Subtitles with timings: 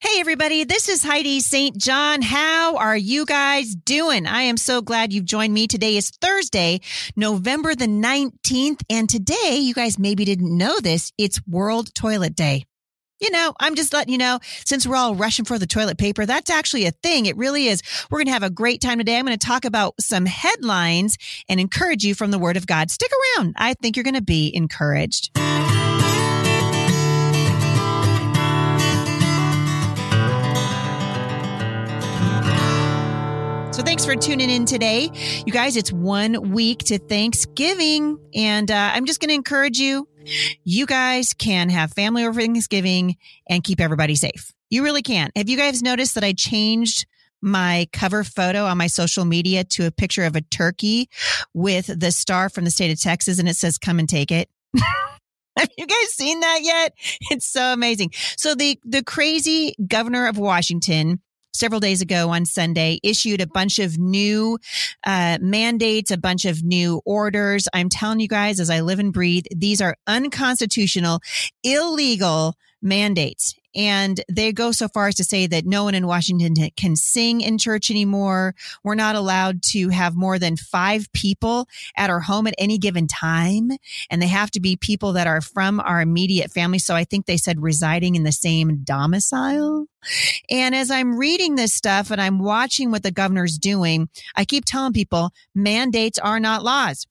[0.00, 0.62] Hey, everybody.
[0.62, 1.76] This is Heidi St.
[1.76, 2.22] John.
[2.22, 4.28] How are you guys doing?
[4.28, 5.66] I am so glad you've joined me.
[5.66, 6.82] Today is Thursday,
[7.16, 8.80] November the 19th.
[8.88, 12.64] And today, you guys maybe didn't know this, it's World Toilet Day.
[13.20, 16.24] You know, I'm just letting you know, since we're all rushing for the toilet paper,
[16.24, 17.26] that's actually a thing.
[17.26, 17.82] It really is.
[18.08, 19.18] We're going to have a great time today.
[19.18, 21.18] I'm going to talk about some headlines
[21.48, 22.92] and encourage you from the Word of God.
[22.92, 23.56] Stick around.
[23.58, 25.36] I think you're going to be encouraged.
[33.78, 35.08] So thanks for tuning in today.
[35.46, 38.18] You guys, it's one week to Thanksgiving.
[38.34, 40.08] And uh, I'm just going to encourage you.
[40.64, 43.16] You guys can have family over Thanksgiving
[43.48, 44.52] and keep everybody safe.
[44.68, 45.30] You really can.
[45.36, 47.06] Have you guys noticed that I changed
[47.40, 51.08] my cover photo on my social media to a picture of a turkey
[51.54, 54.50] with the star from the state of Texas and it says, come and take it?
[55.56, 56.94] Have you guys seen that yet?
[57.30, 58.10] It's so amazing.
[58.36, 61.20] So the, the crazy governor of Washington
[61.52, 64.58] several days ago on Sunday issued a bunch of new
[65.04, 67.68] uh, mandates, a bunch of new orders.
[67.72, 71.20] I'm telling you guys, as I live and breathe, these are unconstitutional,
[71.62, 73.54] illegal mandates.
[73.74, 77.42] And they go so far as to say that no one in Washington can sing
[77.42, 78.54] in church anymore.
[78.82, 83.06] We're not allowed to have more than five people at our home at any given
[83.06, 83.70] time.
[84.10, 86.78] And they have to be people that are from our immediate family.
[86.78, 89.86] So I think they said residing in the same domicile.
[90.50, 94.64] And as I'm reading this stuff and I'm watching what the governor's doing, I keep
[94.64, 97.06] telling people mandates are not laws.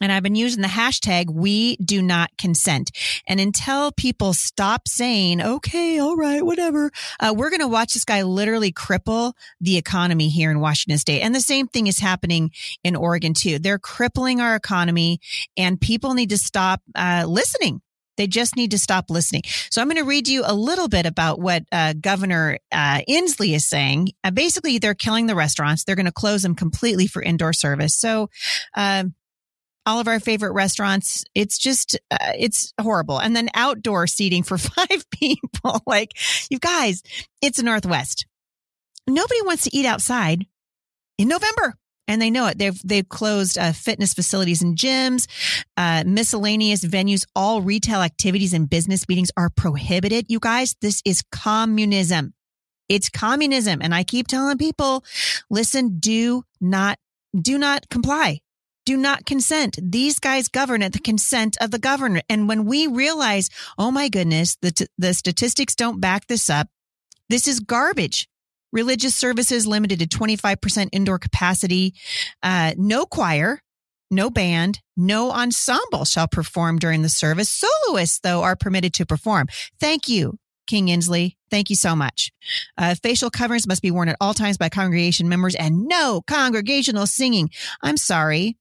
[0.00, 2.90] And I've been using the hashtag we do not consent.
[3.28, 6.90] And until people stop saying, okay, all right, whatever,
[7.20, 11.20] uh, we're going to watch this guy literally cripple the economy here in Washington state.
[11.20, 12.50] And the same thing is happening
[12.82, 13.60] in Oregon too.
[13.60, 15.20] They're crippling our economy
[15.56, 17.80] and people need to stop uh, listening.
[18.16, 19.42] They just need to stop listening.
[19.70, 23.54] So I'm going to read you a little bit about what uh, Governor uh, Inslee
[23.54, 24.10] is saying.
[24.22, 25.84] Uh, basically, they're killing the restaurants.
[25.84, 27.96] They're going to close them completely for indoor service.
[27.96, 28.30] So,
[28.74, 29.14] um,
[29.86, 31.24] all of our favorite restaurants.
[31.34, 33.18] It's just, uh, it's horrible.
[33.18, 35.82] And then outdoor seating for five people.
[35.86, 36.12] like,
[36.50, 37.02] you guys,
[37.42, 38.26] it's a Northwest.
[39.06, 40.46] Nobody wants to eat outside
[41.18, 41.74] in November.
[42.06, 42.58] And they know it.
[42.58, 45.26] They've they've closed uh, fitness facilities and gyms,
[45.78, 47.24] uh, miscellaneous venues.
[47.34, 50.26] All retail activities and business meetings are prohibited.
[50.28, 52.34] You guys, this is communism.
[52.90, 55.02] It's communism, and I keep telling people,
[55.48, 56.98] listen, do not
[57.40, 58.40] do not comply
[58.84, 59.78] do not consent.
[59.82, 62.22] These guys govern at the consent of the governor.
[62.28, 66.68] And when we realize, oh my goodness, the, t- the statistics don't back this up,
[67.28, 68.28] this is garbage.
[68.72, 71.94] Religious services limited to 25% indoor capacity,
[72.42, 73.60] uh, no choir,
[74.10, 77.50] no band, no ensemble shall perform during the service.
[77.50, 79.46] Soloists, though, are permitted to perform.
[79.80, 81.36] Thank you, King Inslee.
[81.50, 82.32] Thank you so much.
[82.76, 87.06] Uh, facial coverings must be worn at all times by congregation members and no congregational
[87.06, 87.50] singing.
[87.80, 88.56] I'm sorry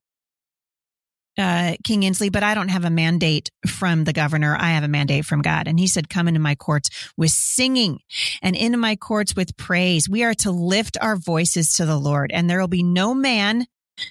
[1.38, 4.56] uh, King Inslee, but I don't have a mandate from the governor.
[4.60, 5.68] I have a mandate from God.
[5.68, 8.00] And he said, come into my courts with singing
[8.42, 10.08] and into my courts with praise.
[10.08, 13.66] We are to lift our voices to the Lord and there will be no man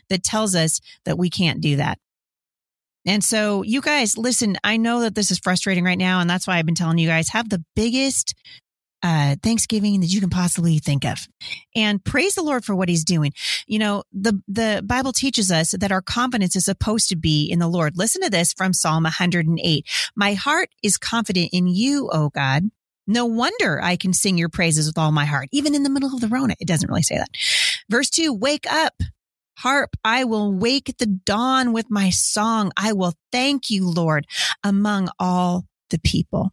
[0.09, 1.99] that tells us that we can't do that.
[3.05, 6.21] And so you guys, listen, I know that this is frustrating right now.
[6.21, 8.34] And that's why I've been telling you guys have the biggest
[9.02, 11.26] uh, Thanksgiving that you can possibly think of.
[11.74, 13.32] And praise the Lord for what he's doing.
[13.66, 17.58] You know, the, the Bible teaches us that our confidence is supposed to be in
[17.58, 17.96] the Lord.
[17.96, 19.87] Listen to this from Psalm 108.
[20.14, 22.70] My heart is confident in you, O God.
[23.06, 26.14] No wonder I can sing your praises with all my heart, even in the middle
[26.14, 26.55] of the Rona.
[26.60, 27.31] It doesn't really say that.
[27.90, 28.94] Verse two, wake up.
[29.58, 32.72] Harp, I will wake the dawn with my song.
[32.76, 34.26] I will thank you, Lord,
[34.64, 36.52] among all the people.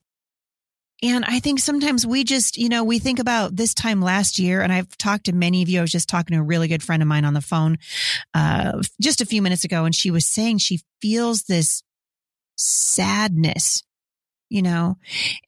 [1.02, 4.62] And I think sometimes we just, you know, we think about this time last year,
[4.62, 5.80] and I've talked to many of you.
[5.80, 7.78] I was just talking to a really good friend of mine on the phone
[8.34, 11.84] uh, just a few minutes ago, and she was saying she feels this
[12.58, 13.84] sadness,
[14.50, 14.98] you know,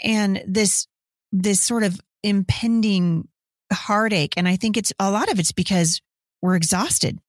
[0.01, 0.87] and this
[1.33, 3.27] this sort of impending
[3.73, 4.35] heartache.
[4.37, 6.01] And I think it's a lot of it's because
[6.41, 7.19] we're exhausted.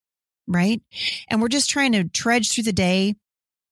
[0.47, 0.81] right?
[1.29, 3.15] And we're just trying to trudge through the day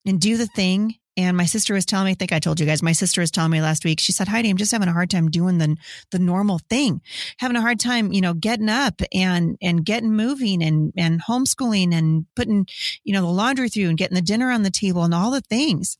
[0.05, 0.95] and do the thing.
[1.17, 3.31] And my sister was telling me, I think I told you guys, my sister was
[3.31, 5.75] telling me last week, she said, Heidi, I'm just having a hard time doing the,
[6.11, 7.01] the normal thing,
[7.37, 11.93] having a hard time, you know, getting up and, and getting moving and, and homeschooling
[11.93, 12.65] and putting,
[13.03, 15.41] you know, the laundry through and getting the dinner on the table and all the
[15.41, 15.97] things.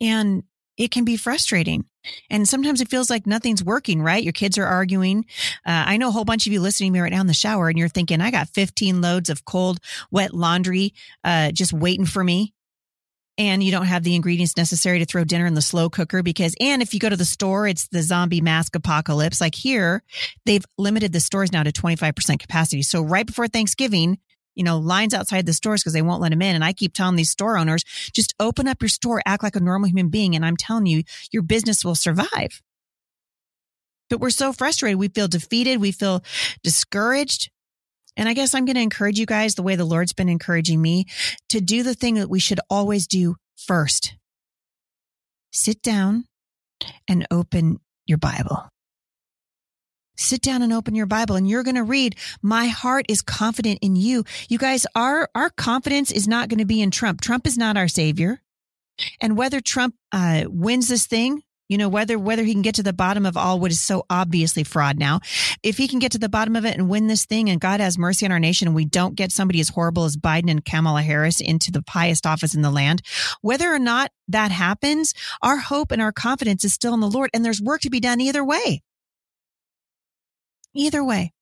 [0.00, 0.44] And
[0.76, 1.84] it can be frustrating.
[2.30, 4.22] And sometimes it feels like nothing's working, right?
[4.22, 5.26] Your kids are arguing.
[5.66, 7.34] Uh, I know a whole bunch of you listening to me right now in the
[7.34, 9.80] shower and you're thinking, I got 15 loads of cold,
[10.12, 10.94] wet laundry,
[11.24, 12.54] uh, just waiting for me.
[13.38, 16.56] And you don't have the ingredients necessary to throw dinner in the slow cooker because,
[16.60, 19.40] and if you go to the store, it's the zombie mask apocalypse.
[19.40, 20.02] Like here,
[20.44, 22.82] they've limited the stores now to 25% capacity.
[22.82, 24.18] So right before Thanksgiving,
[24.56, 26.56] you know, lines outside the stores because they won't let them in.
[26.56, 29.60] And I keep telling these store owners, just open up your store, act like a
[29.60, 30.34] normal human being.
[30.34, 32.60] And I'm telling you, your business will survive.
[34.10, 34.98] But we're so frustrated.
[34.98, 35.80] We feel defeated.
[35.80, 36.24] We feel
[36.64, 37.50] discouraged.
[38.18, 40.82] And I guess I'm going to encourage you guys the way the Lord's been encouraging
[40.82, 41.06] me
[41.48, 44.14] to do the thing that we should always do first.
[45.50, 46.26] Sit down
[47.08, 48.68] and open your Bible
[50.18, 53.78] sit down and open your Bible and you're going to read, my heart is confident
[53.80, 54.24] in you.
[54.48, 57.20] You guys, our, our confidence is not going to be in Trump.
[57.20, 58.42] Trump is not our savior.
[59.20, 62.82] And whether Trump, uh, wins this thing, you know, whether, whether he can get to
[62.82, 65.20] the bottom of all what is so obviously fraud now,
[65.62, 67.80] if he can get to the bottom of it and win this thing and God
[67.80, 70.64] has mercy on our nation and we don't get somebody as horrible as Biden and
[70.64, 73.02] Kamala Harris into the highest office in the land,
[73.42, 77.30] whether or not that happens, our hope and our confidence is still in the Lord
[77.34, 78.82] and there's work to be done either way.
[80.74, 81.32] Either way.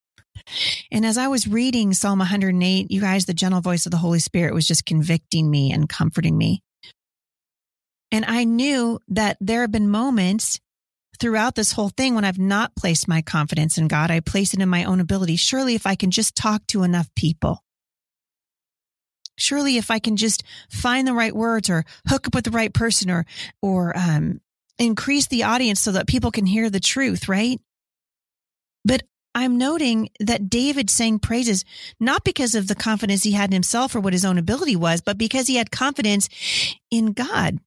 [0.91, 4.19] And as I was reading Psalm 108, you guys, the gentle voice of the Holy
[4.19, 6.63] Spirit was just convicting me and comforting me.
[8.13, 10.61] And I knew that there have been moments
[11.19, 14.11] throughout this whole thing when I've not placed my confidence in God.
[14.11, 15.37] I place it in my own ability.
[15.37, 17.65] Surely, if I can just talk to enough people,
[19.37, 22.73] surely if I can just find the right words or hook up with the right
[22.73, 23.27] person or,
[23.63, 24.41] or, um,
[24.79, 27.61] increase the audience so that people can hear the truth, right?
[28.85, 29.03] But
[29.35, 31.65] I'm noting that David sang praises
[32.01, 35.01] not because of the confidence he had in himself or what his own ability was,
[35.01, 36.29] but because he had confidence
[36.91, 37.59] in God.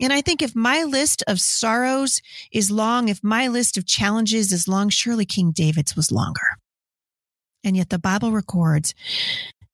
[0.00, 2.20] And I think if my list of sorrows
[2.50, 6.56] is long, if my list of challenges is long, surely King David's was longer.
[7.62, 8.94] And yet the Bible records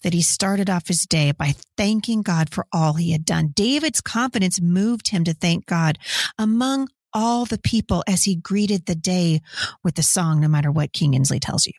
[0.03, 3.53] that he started off his day by thanking God for all he had done.
[3.55, 5.99] David's confidence moved him to thank God
[6.39, 9.41] among all the people as he greeted the day
[9.83, 11.73] with the song, no matter what King Inslee tells you.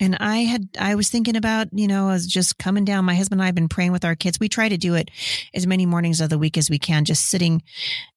[0.00, 3.04] And I had, I was thinking about, you know, as just coming down.
[3.04, 4.40] My husband and I have been praying with our kids.
[4.40, 5.10] We try to do it
[5.54, 7.62] as many mornings of the week as we can, just sitting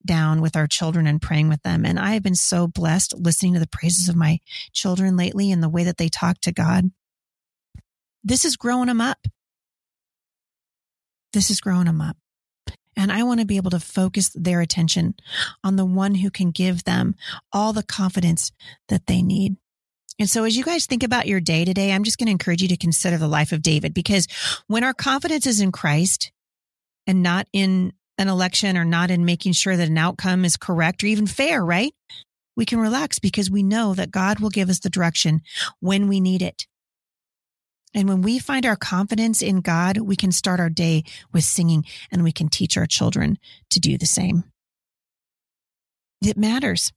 [0.04, 1.86] down with our children and praying with them.
[1.86, 4.40] And I have been so blessed listening to the praises of my
[4.74, 6.92] children lately and the way that they talk to God.
[8.24, 9.28] This is growing them up.
[11.34, 12.18] This is growing them up.
[12.98, 15.16] And I want to be able to focus their attention
[15.64, 17.16] on the one who can give them
[17.52, 18.52] all the confidence
[18.88, 19.58] that they need.
[20.18, 22.62] And so as you guys think about your day today, I'm just going to encourage
[22.62, 24.28] you to consider the life of David because
[24.68, 26.32] when our confidence is in Christ
[27.06, 31.04] and not in an election or not in making sure that an outcome is correct
[31.04, 31.94] or even fair, right?
[32.56, 35.42] We can relax because we know that God will give us the direction
[35.82, 36.66] when we need it.
[37.94, 41.86] And when we find our confidence in God, we can start our day with singing
[42.12, 43.38] and we can teach our children
[43.70, 44.44] to do the same.
[46.22, 46.92] It matters.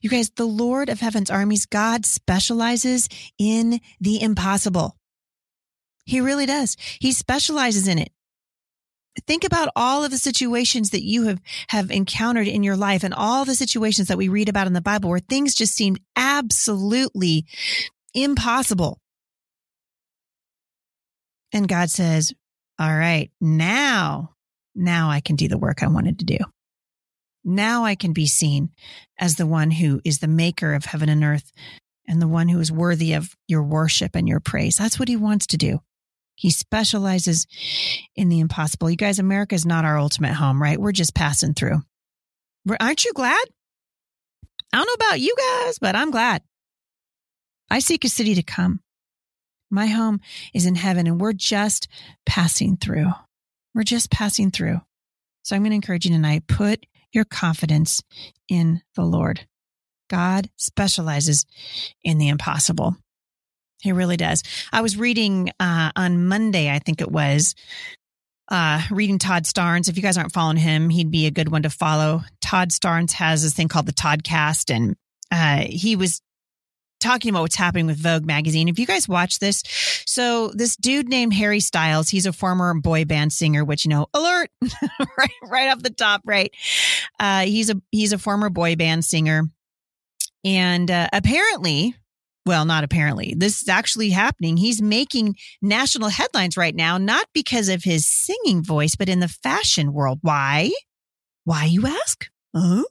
[0.00, 4.96] You guys, the Lord of heaven's armies, God specializes in the impossible.
[6.04, 6.76] He really does.
[7.00, 8.10] He specializes in it.
[9.26, 13.12] Think about all of the situations that you have, have encountered in your life and
[13.12, 17.44] all the situations that we read about in the Bible where things just seemed absolutely
[18.14, 18.98] impossible.
[21.52, 22.32] And God says,
[22.78, 24.34] all right, now,
[24.74, 26.38] now I can do the work I wanted to do.
[27.44, 28.70] Now I can be seen
[29.18, 31.52] as the one who is the maker of heaven and earth
[32.06, 34.76] and the one who is worthy of your worship and your praise.
[34.76, 35.80] That's what he wants to do.
[36.34, 37.46] He specializes
[38.16, 38.90] in the impossible.
[38.90, 40.80] You guys, America is not our ultimate home, right?
[40.80, 41.82] We're just passing through.
[42.80, 43.44] Aren't you glad?
[44.72, 46.42] I don't know about you guys, but I'm glad.
[47.70, 48.80] I seek a city to come.
[49.70, 50.20] My home
[50.52, 51.88] is in heaven and we're just
[52.26, 53.10] passing through.
[53.74, 54.80] We're just passing through.
[55.44, 58.02] So I'm going to encourage you tonight, put your confidence
[58.48, 59.46] in the Lord.
[60.08, 61.46] God specializes
[62.02, 62.96] in the impossible.
[63.80, 64.42] He really does.
[64.72, 67.54] I was reading uh, on Monday, I think it was,
[68.48, 69.88] uh, reading Todd Starnes.
[69.88, 72.22] If you guys aren't following him, he'd be a good one to follow.
[72.40, 74.94] Todd Starnes has this thing called the Toddcast, and
[75.30, 76.20] uh, he was
[77.02, 78.68] talking about what's happening with Vogue magazine.
[78.68, 79.62] If you guys watch this,
[80.06, 84.06] so this dude named Harry Styles, he's a former boy band singer, which you know,
[84.14, 84.50] alert,
[85.18, 86.52] right, right off the top, right?
[87.18, 89.42] Uh, he's a he's a former boy band singer,
[90.44, 91.94] and uh, apparently,
[92.46, 94.56] well, not apparently, this is actually happening.
[94.56, 99.28] He's making national headlines right now, not because of his singing voice, but in the
[99.28, 100.18] fashion world.
[100.22, 100.70] Why?
[101.44, 102.28] Why you ask?
[102.54, 102.84] Uh-huh.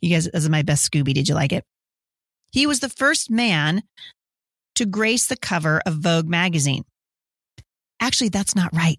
[0.00, 1.14] You guys, this is my best Scooby.
[1.14, 1.64] Did you like it?
[2.56, 3.82] He was the first man
[4.76, 6.86] to grace the cover of Vogue magazine.
[8.00, 8.98] Actually, that's not right.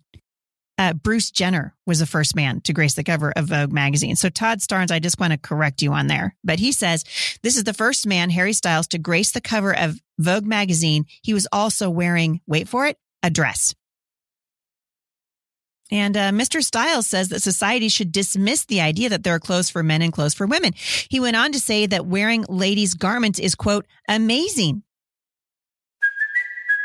[0.78, 4.16] Uh, Bruce Jenner was the first man to grace the cover of Vogue magazine.
[4.16, 6.36] So Todd Starnes, I just want to correct you on there.
[6.44, 7.04] But he says
[7.42, 11.08] this is the first man, Harry Styles, to grace the cover of Vogue magazine.
[11.24, 13.74] He was also wearing, wait for it, a dress.
[15.92, 16.64] And uh, Mr.
[16.64, 20.12] Styles says that society should dismiss the idea that there are clothes for men and
[20.12, 20.74] clothes for women.
[21.10, 24.84] He went on to say that wearing ladies' garments is, quote, amazing.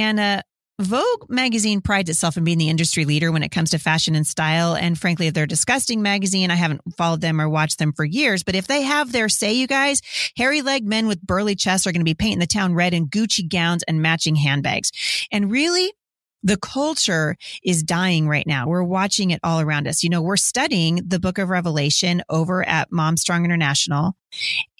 [0.00, 0.42] And uh,
[0.80, 4.26] Vogue magazine prides itself in being the industry leader when it comes to fashion and
[4.26, 4.74] style.
[4.74, 8.42] And frankly, if they're disgusting magazine, I haven't followed them or watched them for years.
[8.42, 10.00] But if they have their say, you guys,
[10.38, 13.08] hairy leg men with burly chests are going to be painting the town red in
[13.08, 14.90] Gucci gowns and matching handbags.
[15.30, 15.92] And really,
[16.42, 18.66] the culture is dying right now.
[18.66, 20.02] We're watching it all around us.
[20.02, 24.14] You know, we're studying the book of Revelation over at Mom Strong International.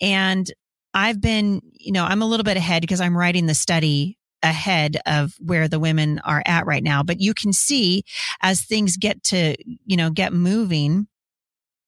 [0.01, 0.51] And
[0.95, 4.97] I've been, you know, I'm a little bit ahead because I'm writing the study ahead
[5.07, 7.03] of where the women are at right now.
[7.03, 8.05] But you can see
[8.41, 9.57] as things get to,
[9.87, 11.07] you know, get moving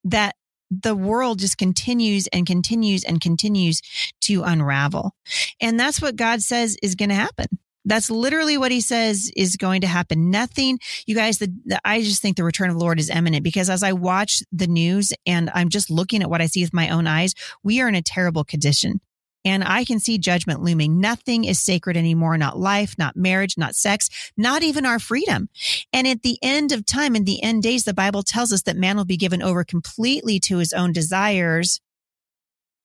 [0.05, 0.35] that
[0.71, 3.83] the world just continues and continues and continues
[4.23, 5.15] to unravel.
[5.61, 7.47] And that's what God says is going to happen.
[7.85, 10.31] That's literally what he says is going to happen.
[10.31, 13.43] Nothing, you guys, the, the, I just think the return of the Lord is imminent
[13.43, 16.73] because as I watch the news and I'm just looking at what I see with
[16.73, 19.01] my own eyes, we are in a terrible condition.
[19.45, 21.01] And I can see judgment looming.
[21.01, 22.39] Nothing is sacred anymore.
[22.39, 25.49] Not life, not marriage, not sex, not even our freedom.
[25.93, 28.77] And at the end of time, in the end days, the Bible tells us that
[28.77, 31.81] man will be given over completely to his own desires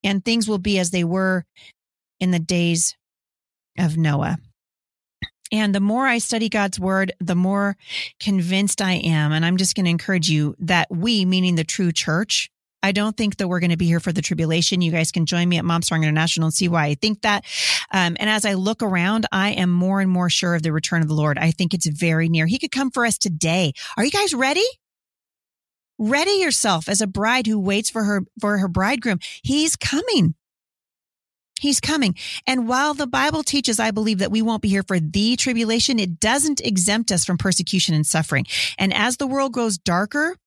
[0.04, 1.46] and things will be as they were
[2.20, 2.96] in the days
[3.78, 4.38] of Noah.
[5.52, 7.78] And the more I study God's word, the more
[8.20, 9.32] convinced I am.
[9.32, 12.50] And I'm just going to encourage you that we, meaning the true church,
[12.84, 14.81] I don't think that we're going to be here for the tribulation.
[14.81, 17.43] You guys can join me at Mom Strong International and see why I think that.
[17.91, 21.01] Um, and as I look around, I am more and more sure of the return
[21.01, 21.38] of the Lord.
[21.38, 22.46] I think it's very near.
[22.46, 23.74] He could come for us today.
[23.98, 24.65] Are you guys ready?
[26.00, 29.19] Ready yourself as a bride who waits for her, for her bridegroom.
[29.41, 30.36] He's coming.
[31.60, 32.15] He's coming.
[32.46, 35.98] And while the Bible teaches, I believe that we won't be here for the tribulation,
[35.98, 38.46] it doesn't exempt us from persecution and suffering.
[38.77, 40.38] And as the world grows darker,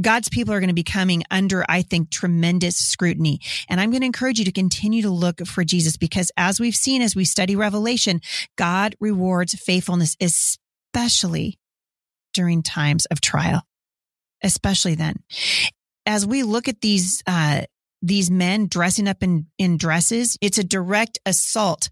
[0.00, 3.40] God's people are going to be coming under, I think, tremendous scrutiny.
[3.68, 6.74] And I'm going to encourage you to continue to look for Jesus because as we've
[6.74, 8.20] seen as we study Revelation,
[8.56, 11.58] God rewards faithfulness, especially
[12.32, 13.62] during times of trial,
[14.42, 15.16] especially then.
[16.06, 17.62] As we look at these, uh,
[18.02, 20.38] these men dressing up in, in dresses.
[20.40, 21.90] It's a direct assault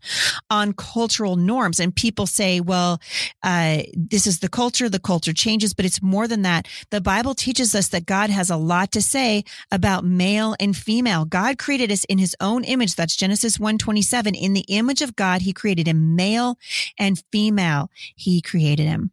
[0.50, 1.80] on cultural norms.
[1.80, 3.00] And people say, well,
[3.42, 4.88] uh, this is the culture.
[4.88, 6.68] The culture changes, but it's more than that.
[6.90, 11.24] The Bible teaches us that God has a lot to say about male and female.
[11.24, 12.94] God created us in his own image.
[12.94, 14.34] That's Genesis 127.
[14.34, 16.58] In the image of God, he created him male
[16.98, 17.90] and female.
[18.14, 19.10] He created him.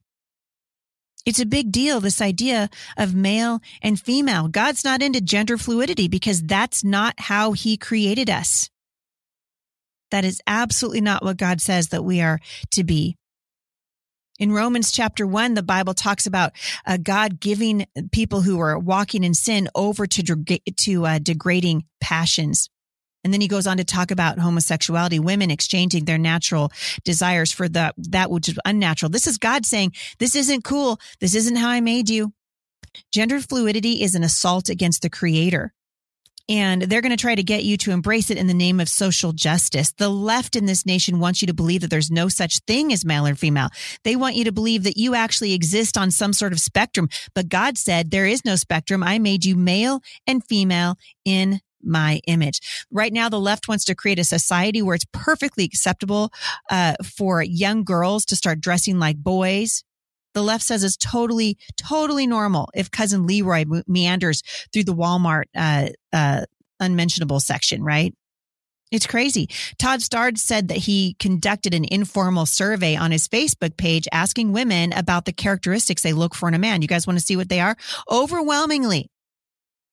[1.25, 4.50] It's a big deal, this idea of male and female.
[4.50, 8.70] God's not into gender fluidity because that's not how he created us.
[10.12, 12.39] That is absolutely not what God says that we are
[12.72, 13.15] to be.
[14.39, 16.51] In Romans chapter one, the Bible talks about
[16.86, 22.70] uh, God giving people who are walking in sin over to, to uh, degrading passions.
[23.24, 26.72] And then he goes on to talk about homosexuality, women exchanging their natural
[27.06, 29.10] desires for the, that which is unnatural.
[29.10, 31.00] This is God saying, this isn't cool.
[31.20, 32.34] This isn't how I made you.
[33.12, 35.74] Gender fluidity is an assault against the creator.
[36.50, 38.89] And they're going to try to get you to embrace it in the name of
[38.89, 39.94] social justice.
[39.94, 43.06] The left in this nation wants you to believe that there's no such thing as
[43.06, 43.70] male or female.
[44.03, 47.08] They want you to believe that you actually exist on some sort of spectrum.
[47.34, 49.03] But God said there is no spectrum.
[49.03, 52.86] I made you male and female in my image.
[52.92, 56.32] Right now, the left wants to create a society where it's perfectly acceptable
[56.70, 59.84] uh, for young girls to start dressing like boys.
[60.34, 65.90] The left says it's totally, totally normal if cousin Leroy meanders through the Walmart uh,
[66.12, 66.46] uh,
[66.80, 68.13] unmentionable section, right?
[68.94, 69.50] It's crazy.
[69.80, 74.94] Todd Starnes said that he conducted an informal survey on his Facebook page asking women
[74.94, 76.84] about the characteristics they look for in a man.
[76.84, 77.75] You guys want to see what they are?
[78.08, 79.10] Overwhelmingly,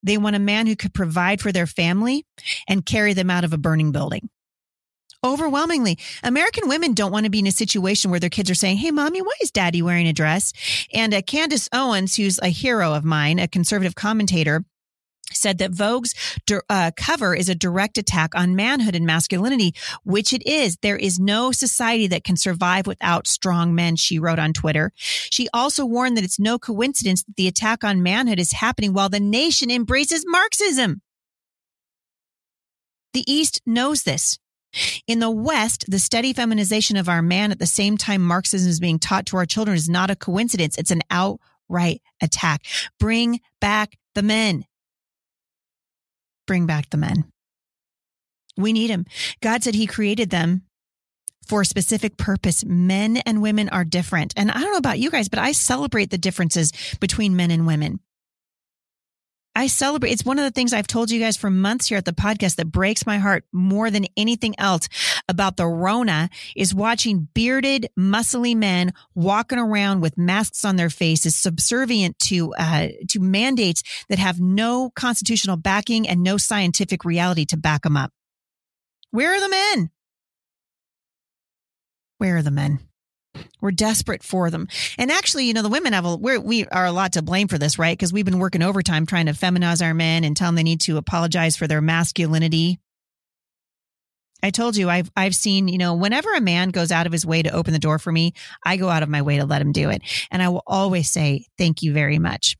[0.03, 2.25] they want a man who could provide for their family
[2.69, 4.29] and carry them out of a burning building.
[5.23, 8.79] Overwhelmingly, American women don't want to be in a situation where their kids are saying,
[8.79, 10.55] Hey, mommy, why is daddy wearing a dress?
[10.95, 14.65] And uh, Candace Owens, who's a hero of mine, a conservative commentator,
[15.33, 16.15] said that Vogue's
[16.69, 20.77] uh, cover is a direct attack on manhood and masculinity, which it is.
[20.83, 24.93] There is no society that can survive without strong men, she wrote on Twitter.
[24.97, 29.09] She also warned that it's no coincidence that the attack on manhood is happening while
[29.09, 31.03] the nation embraces Marxism.
[33.13, 34.39] The East knows this.
[35.07, 38.79] In the West, the steady feminization of our man at the same time Marxism is
[38.79, 40.79] being taught to our children is not a coincidence.
[40.79, 42.63] It's an outright attack.
[43.01, 44.65] Bring back the men
[46.51, 47.31] bring back the men.
[48.57, 49.07] We need him.
[49.41, 50.63] God said he created them
[51.47, 52.65] for a specific purpose.
[52.65, 54.35] Men and women are different.
[54.37, 57.69] And I don't know about you guys, but I celebrate the differences between men and
[57.69, 58.01] women.
[59.61, 60.13] I celebrate.
[60.13, 62.57] It's one of the things I've told you guys for months here at the podcast
[62.57, 64.89] that breaks my heart more than anything else
[65.29, 71.37] about the Rona is watching bearded, muscly men walking around with masks on their faces,
[71.37, 77.59] subservient to, uh, to mandates that have no constitutional backing and no scientific reality to
[77.59, 78.13] back them up.
[79.11, 79.91] Where are the men?
[82.17, 82.79] Where are the men?
[83.61, 84.69] We're desperate for them.
[84.99, 87.49] And actually, you know, the women have a, we're, we are a lot to blame
[87.49, 87.97] for this, right?
[87.97, 90.81] Because we've been working overtime trying to feminize our men and tell them they need
[90.83, 92.81] to apologize for their masculinity.
[94.43, 97.27] I told you I've I've seen, you know, whenever a man goes out of his
[97.27, 98.33] way to open the door for me,
[98.65, 100.03] I go out of my way to let him do it.
[100.31, 102.57] And I will always say thank you very much.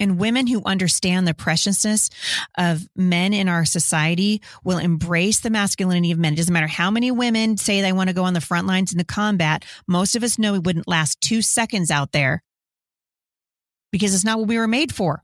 [0.00, 2.10] And women who understand the preciousness
[2.58, 6.32] of men in our society will embrace the masculinity of men.
[6.32, 8.90] It doesn't matter how many women say they want to go on the front lines
[8.90, 9.64] in the combat.
[9.86, 12.42] Most of us know we wouldn't last two seconds out there
[13.92, 15.22] because it's not what we were made for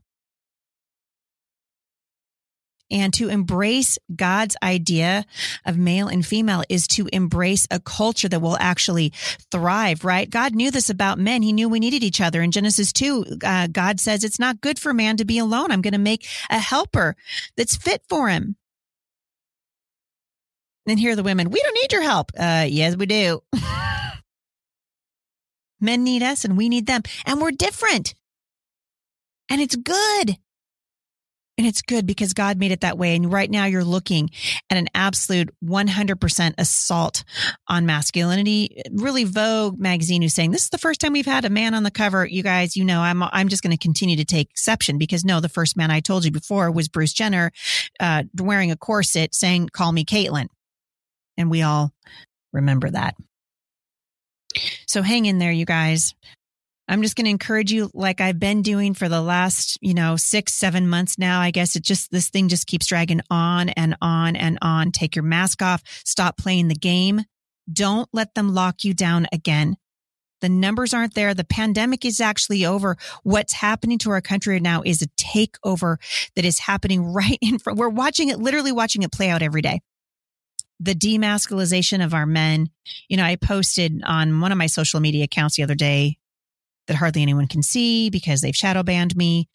[2.89, 5.25] and to embrace God's idea
[5.65, 9.13] of male and female is to embrace a culture that will actually
[9.51, 10.29] thrive, right?
[10.29, 11.41] God knew this about men.
[11.41, 12.41] He knew we needed each other.
[12.41, 15.71] In Genesis 2, uh, God says it's not good for man to be alone.
[15.71, 17.15] I'm going to make a helper
[17.55, 18.55] that's fit for him.
[20.87, 21.49] And here are the women.
[21.49, 22.31] We don't need your help.
[22.37, 23.43] Uh, yes, we do.
[25.81, 27.01] Men need us and we need them.
[27.25, 28.15] And we're different.
[29.49, 30.37] And it's good.
[31.57, 33.15] And it's good because God made it that way.
[33.15, 34.29] And right now you're looking
[34.69, 37.23] at an absolute 100% assault
[37.67, 38.83] on masculinity.
[38.91, 41.81] Really Vogue magazine who's saying this is the first time we've had a man on
[41.81, 42.25] the cover.
[42.27, 45.39] You guys, you know, I'm, I'm just going to continue to take exception because no,
[45.39, 47.51] the first man I told you before was Bruce Jenner,
[47.99, 50.47] uh, wearing a corset saying, call me Caitlyn.
[51.37, 51.91] And we all
[52.53, 53.15] remember that.
[54.85, 56.13] So hang in there, you guys.
[56.87, 60.15] I'm just going to encourage you, like I've been doing for the last, you know,
[60.15, 61.41] six, seven months now.
[61.41, 64.91] I guess it just, this thing just keeps dragging on and on and on.
[64.91, 65.83] Take your mask off.
[66.05, 67.21] Stop playing the game.
[67.71, 69.75] Don't let them lock you down again.
[70.39, 71.33] The numbers aren't there.
[71.33, 72.95] The pandemic is actually over.
[73.23, 75.97] What's happening to our country now is a takeover
[76.35, 77.79] that is happening right in front.
[77.79, 79.81] We're watching it, literally watching it play out every day
[80.79, 82.69] the demasculization of our men.
[83.09, 86.19] You know, I posted on one of my social media accounts the other day
[86.87, 89.47] that hardly anyone can see because they've shadow banned me.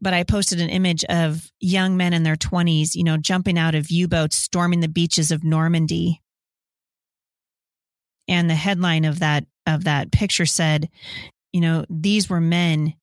[0.00, 3.74] But I posted an image of young men in their 20s, you know, jumping out
[3.74, 6.20] of U boats, storming the beaches of Normandy.
[8.28, 10.88] And the headline of that of that picture said,
[11.52, 12.94] you know, these were men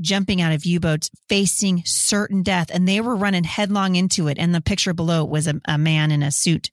[0.00, 4.38] jumping out of U boats, facing certain death, and they were running headlong into it.
[4.38, 6.70] And the picture below was a, a man in a suit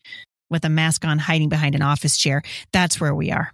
[0.50, 2.42] with a mask on, hiding behind an office chair.
[2.74, 3.52] That's where we are.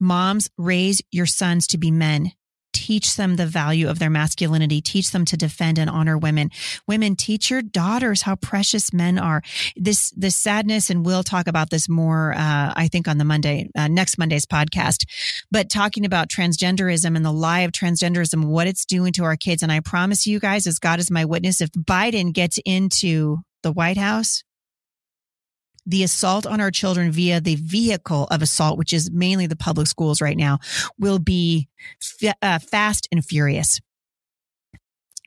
[0.00, 2.32] Moms, raise your sons to be men.
[2.72, 4.82] Teach them the value of their masculinity.
[4.82, 6.50] Teach them to defend and honor women.
[6.86, 9.40] Women, teach your daughters how precious men are.
[9.76, 13.70] This, this sadness, and we'll talk about this more, uh, I think on the Monday,
[13.74, 15.06] uh, next Monday's podcast,
[15.50, 19.62] but talking about transgenderism and the lie of transgenderism, what it's doing to our kids.
[19.62, 23.72] And I promise you guys, as God is my witness, if Biden gets into the
[23.72, 24.44] White House,
[25.86, 29.86] the assault on our children via the vehicle of assault, which is mainly the public
[29.86, 30.58] schools right now,
[30.98, 31.68] will be
[32.22, 33.80] f- uh, fast and furious.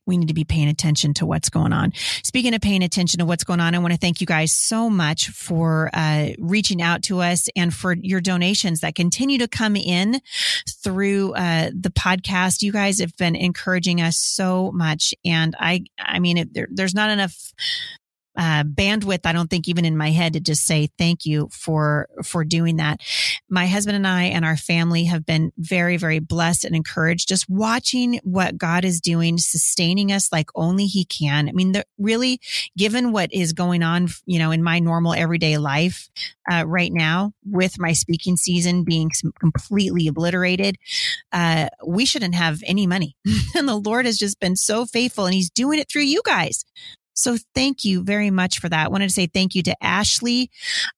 [0.06, 1.94] we need to be paying attention to what's going on.
[2.24, 4.90] Speaking of paying attention to what's going on, I want to thank you guys so
[4.90, 9.76] much for uh, reaching out to us and for your donations that continue to come
[9.76, 10.20] in
[10.84, 12.64] through uh, the podcast.
[12.64, 16.96] You guys have been encouraging us so much, and I, I mean, it, there, there's
[16.96, 17.54] not enough
[18.40, 19.26] uh, bandwidth.
[19.26, 22.78] I don't think even in my head to just say thank you for for doing
[22.78, 23.02] that.
[23.50, 27.50] My husband and I and our family have been very very blessed and encouraged just
[27.50, 31.50] watching what God is doing, sustaining us like only He can.
[31.50, 32.40] I mean, the, really,
[32.78, 36.10] given what is going on, you know, in my normal everyday life
[36.50, 40.78] uh, right now, with my speaking season being completely obliterated,
[41.34, 43.18] uh, we shouldn't have any money.
[43.56, 46.64] and the Lord has just been so faithful, and He's doing it through you guys.
[47.20, 48.86] So thank you very much for that.
[48.86, 50.50] I wanted to say thank you to Ashley.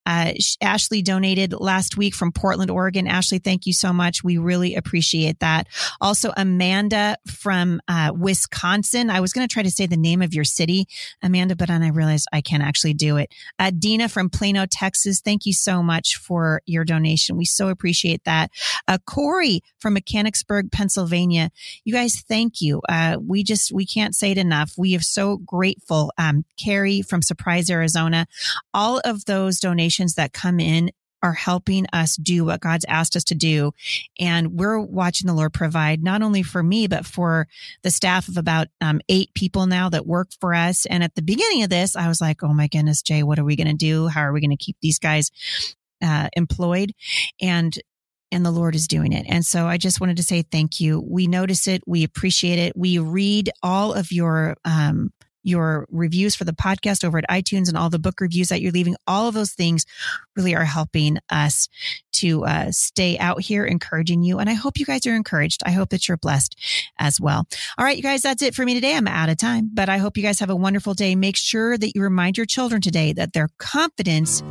[0.06, 3.08] Uh, Ashley donated last week from Portland, Oregon.
[3.08, 4.22] Ashley, thank you so much.
[4.22, 5.66] We really appreciate that.
[6.00, 9.10] Also, Amanda from uh, Wisconsin.
[9.10, 10.86] I was going to try to say the name of your city,
[11.24, 13.34] Amanda, but then I realized I can't actually do it.
[13.58, 15.20] Uh, Dina from Plano, Texas.
[15.20, 17.36] Thank you so much for your donation.
[17.36, 18.52] We so appreciate that.
[18.86, 21.50] Uh, Corey from Mechanicsburg, Pennsylvania.
[21.84, 22.80] You guys, thank you.
[22.88, 24.74] Uh, we just, we can't say it enough.
[24.78, 28.26] We are so grateful um, Carrie from Surprise, Arizona.
[28.72, 30.90] All of those donations that come in
[31.22, 33.72] are helping us do what God's asked us to do.
[34.18, 37.46] And we're watching the Lord provide not only for me, but for
[37.82, 40.84] the staff of about um, eight people now that work for us.
[40.86, 43.44] And at the beginning of this, I was like, oh my goodness, Jay, what are
[43.44, 44.08] we going to do?
[44.08, 45.30] How are we going to keep these guys
[46.02, 46.92] uh, employed?
[47.40, 47.78] And
[48.32, 49.26] and the Lord is doing it.
[49.28, 51.00] And so I just wanted to say thank you.
[51.06, 51.82] We notice it.
[51.86, 52.74] We appreciate it.
[52.74, 57.76] We read all of your um, your reviews for the podcast over at iTunes and
[57.76, 58.96] all the book reviews that you're leaving.
[59.06, 59.84] All of those things
[60.36, 61.68] really are helping us
[62.22, 64.38] to uh, stay out here encouraging you.
[64.38, 65.62] And I hope you guys are encouraged.
[65.66, 66.56] I hope that you're blessed
[66.98, 67.46] as well.
[67.76, 68.96] All right, you guys, that's it for me today.
[68.96, 71.16] I'm out of time, but I hope you guys have a wonderful day.
[71.16, 74.42] Make sure that you remind your children today that their confidence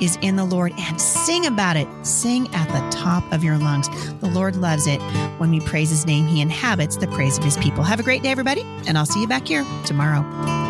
[0.00, 1.86] is in the Lord and sing about it.
[2.04, 3.88] Sing at the top of your lungs.
[4.20, 5.00] The Lord loves it
[5.38, 6.26] when we praise his name.
[6.26, 7.84] He inhabits the praise of his people.
[7.84, 10.69] Have a great day, everybody, and I'll see you back here tomorrow.